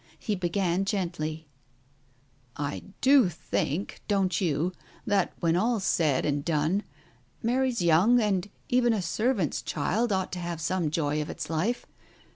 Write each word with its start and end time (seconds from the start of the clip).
He 0.17 0.33
began 0.33 0.83
gently 0.83 1.45
—"I 2.71 2.81
do 3.01 3.29
think, 3.29 4.01
don't 4.07 4.41
you? 4.41 4.73
that 5.05 5.31
when 5.41 5.55
all's 5.55 5.83
said 5.83 6.25
and 6.25 6.43
done, 6.43 6.81
Mary's 7.43 7.83
young, 7.83 8.19
and 8.19 8.49
even 8.67 8.93
a 8.93 9.01
servant's 9.03 9.61
child 9.61 10.11
ought 10.11 10.31
to 10.31 10.39
have 10.39 10.59
some 10.59 10.89
joy 10.89 11.21
of 11.21 11.29
its 11.29 11.51
life. 11.51 11.85